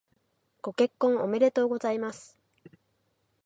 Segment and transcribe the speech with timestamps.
[0.63, 2.35] ご結婚おめでとうございます。